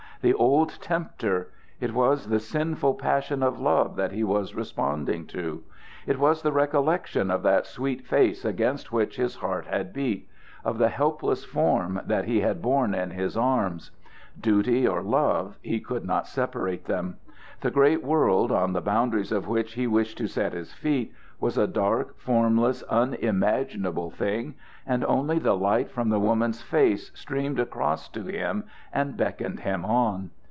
The 0.23 0.35
old 0.35 0.79
tempter! 0.79 1.49
It 1.79 1.95
was 1.95 2.27
the 2.27 2.39
sinful 2.39 2.93
passion 2.93 3.41
of 3.41 3.59
love 3.59 3.95
that 3.95 4.11
he 4.11 4.23
was 4.23 4.53
responding 4.53 5.25
to; 5.25 5.63
it 6.05 6.19
was 6.19 6.43
the 6.43 6.51
recollection 6.51 7.31
of 7.31 7.41
that 7.41 7.65
sweet 7.65 8.05
face 8.05 8.45
against 8.45 8.91
which 8.93 9.15
his 9.15 9.37
heart 9.37 9.65
had 9.65 9.91
beat 9.91 10.29
of 10.63 10.77
the 10.77 10.89
helpless 10.89 11.43
form 11.43 12.01
that 12.05 12.25
he 12.25 12.41
had 12.41 12.61
borne 12.61 12.93
in 12.93 13.09
his 13.09 13.35
arms. 13.35 13.89
Duty 14.39 14.87
or 14.87 15.01
love, 15.01 15.57
he 15.63 15.79
could 15.79 16.05
not 16.05 16.27
separate 16.27 16.85
them. 16.85 17.17
The 17.61 17.71
great 17.71 18.03
world, 18.03 18.51
on 18.51 18.73
the 18.73 18.81
boundaries 18.81 19.31
of 19.31 19.47
which 19.47 19.73
he 19.73 19.85
wished 19.87 20.17
to 20.19 20.27
set 20.27 20.53
his 20.53 20.73
feet, 20.73 21.13
was 21.39 21.57
a 21.57 21.67
dark, 21.67 22.17
formless, 22.19 22.83
unimaginable 22.89 24.11
thing, 24.11 24.53
and 24.85 25.03
only 25.05 25.39
the 25.39 25.55
light 25.57 25.89
from 25.89 26.09
the 26.09 26.19
woman's 26.19 26.61
face 26.61 27.11
streamed 27.15 27.59
across 27.59 28.07
to 28.09 28.23
him 28.25 28.63
and 28.93 29.17
beckoned 29.17 29.59
him 29.59 29.83
on. 29.83 30.29